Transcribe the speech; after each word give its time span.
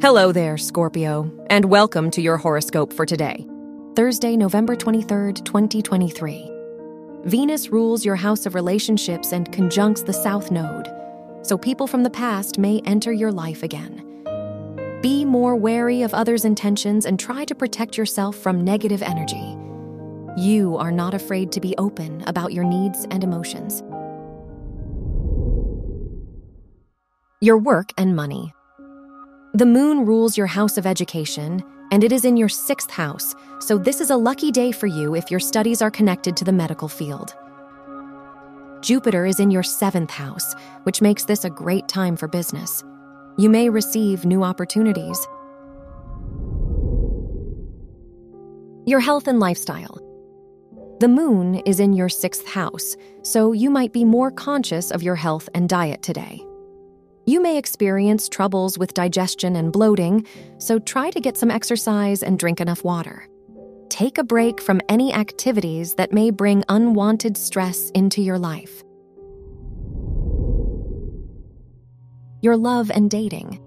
Hello 0.00 0.30
there, 0.30 0.56
Scorpio, 0.56 1.28
and 1.50 1.64
welcome 1.64 2.08
to 2.12 2.22
your 2.22 2.36
horoscope 2.36 2.92
for 2.92 3.04
today, 3.04 3.44
Thursday, 3.96 4.36
November 4.36 4.76
23rd, 4.76 5.44
2023. 5.44 6.52
Venus 7.24 7.70
rules 7.70 8.04
your 8.04 8.14
house 8.14 8.46
of 8.46 8.54
relationships 8.54 9.32
and 9.32 9.50
conjuncts 9.52 10.02
the 10.02 10.12
South 10.12 10.52
Node, 10.52 10.86
so 11.42 11.58
people 11.58 11.88
from 11.88 12.04
the 12.04 12.10
past 12.10 12.60
may 12.60 12.80
enter 12.84 13.12
your 13.12 13.32
life 13.32 13.64
again. 13.64 14.04
Be 15.02 15.24
more 15.24 15.56
wary 15.56 16.02
of 16.02 16.14
others' 16.14 16.44
intentions 16.44 17.04
and 17.04 17.18
try 17.18 17.44
to 17.44 17.54
protect 17.56 17.98
yourself 17.98 18.36
from 18.36 18.62
negative 18.62 19.02
energy. 19.02 19.56
You 20.40 20.76
are 20.76 20.92
not 20.92 21.12
afraid 21.12 21.50
to 21.50 21.60
be 21.60 21.74
open 21.76 22.22
about 22.28 22.52
your 22.52 22.62
needs 22.62 23.04
and 23.10 23.24
emotions. 23.24 23.82
Your 27.40 27.58
work 27.58 27.90
and 27.98 28.14
money. 28.14 28.54
The 29.54 29.64
moon 29.64 30.04
rules 30.04 30.36
your 30.36 30.46
house 30.46 30.76
of 30.76 30.86
education, 30.86 31.64
and 31.90 32.04
it 32.04 32.12
is 32.12 32.26
in 32.26 32.36
your 32.36 32.50
sixth 32.50 32.90
house, 32.90 33.34
so 33.60 33.78
this 33.78 34.02
is 34.02 34.10
a 34.10 34.16
lucky 34.16 34.50
day 34.50 34.72
for 34.72 34.86
you 34.86 35.14
if 35.14 35.30
your 35.30 35.40
studies 35.40 35.80
are 35.80 35.90
connected 35.90 36.36
to 36.36 36.44
the 36.44 36.52
medical 36.52 36.86
field. 36.86 37.34
Jupiter 38.82 39.24
is 39.24 39.40
in 39.40 39.50
your 39.50 39.62
seventh 39.62 40.10
house, 40.10 40.54
which 40.82 41.00
makes 41.00 41.24
this 41.24 41.46
a 41.46 41.50
great 41.50 41.88
time 41.88 42.14
for 42.14 42.28
business. 42.28 42.84
You 43.38 43.48
may 43.48 43.70
receive 43.70 44.26
new 44.26 44.44
opportunities. 44.44 45.18
Your 48.84 49.00
health 49.00 49.28
and 49.28 49.40
lifestyle. 49.40 49.98
The 51.00 51.08
moon 51.08 51.56
is 51.64 51.80
in 51.80 51.94
your 51.94 52.10
sixth 52.10 52.46
house, 52.46 52.96
so 53.22 53.52
you 53.52 53.70
might 53.70 53.94
be 53.94 54.04
more 54.04 54.30
conscious 54.30 54.90
of 54.90 55.02
your 55.02 55.16
health 55.16 55.48
and 55.54 55.70
diet 55.70 56.02
today. 56.02 56.44
You 57.28 57.42
may 57.42 57.58
experience 57.58 58.26
troubles 58.26 58.78
with 58.78 58.94
digestion 58.94 59.54
and 59.54 59.70
bloating, 59.70 60.26
so 60.56 60.78
try 60.78 61.10
to 61.10 61.20
get 61.20 61.36
some 61.36 61.50
exercise 61.50 62.22
and 62.22 62.38
drink 62.38 62.58
enough 62.58 62.82
water. 62.82 63.28
Take 63.90 64.16
a 64.16 64.24
break 64.24 64.62
from 64.62 64.80
any 64.88 65.12
activities 65.12 65.92
that 65.96 66.10
may 66.10 66.30
bring 66.30 66.64
unwanted 66.70 67.36
stress 67.36 67.90
into 67.90 68.22
your 68.22 68.38
life. 68.38 68.82
Your 72.40 72.56
love 72.56 72.90
and 72.90 73.10
dating. 73.10 73.60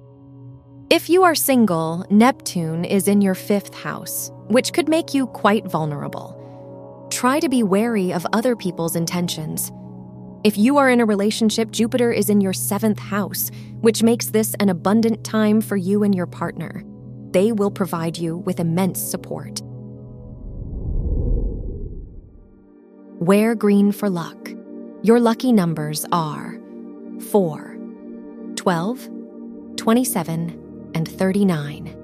If 0.89 1.07
you 1.07 1.21
are 1.21 1.35
single, 1.35 2.03
Neptune 2.09 2.83
is 2.83 3.07
in 3.07 3.21
your 3.21 3.35
fifth 3.35 3.75
house, 3.75 4.31
which 4.47 4.73
could 4.73 4.89
make 4.89 5.13
you 5.13 5.27
quite 5.27 5.67
vulnerable. 5.67 6.35
Try 7.11 7.39
to 7.39 7.47
be 7.47 7.61
wary 7.61 8.11
of 8.11 8.25
other 8.33 8.55
people's 8.55 8.95
intentions. 8.95 9.71
If 10.43 10.57
you 10.57 10.77
are 10.77 10.89
in 10.89 10.99
a 10.99 11.05
relationship, 11.05 11.69
Jupiter 11.69 12.11
is 12.11 12.27
in 12.27 12.41
your 12.41 12.53
seventh 12.53 12.97
house, 12.97 13.51
which 13.81 14.01
makes 14.01 14.27
this 14.27 14.55
an 14.55 14.69
abundant 14.69 15.23
time 15.23 15.61
for 15.61 15.77
you 15.77 16.01
and 16.01 16.15
your 16.15 16.25
partner. 16.25 16.83
They 17.29 17.51
will 17.51 17.69
provide 17.69 18.17
you 18.17 18.37
with 18.37 18.59
immense 18.59 18.99
support. 18.99 19.61
Wear 23.19 23.53
green 23.53 23.91
for 23.91 24.09
luck. 24.09 24.49
Your 25.03 25.19
lucky 25.19 25.53
numbers 25.53 26.07
are 26.11 26.59
4, 27.29 27.77
12, 28.55 29.09
27, 29.75 30.91
and 30.95 31.07
39. 31.07 31.97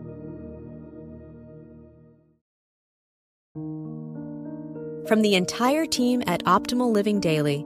From 5.08 5.22
the 5.24 5.34
entire 5.34 5.88
team 5.88 6.22
at 6.28 6.44
Optimal 6.44 6.92
Living 6.92 7.20
Daily, 7.20 7.66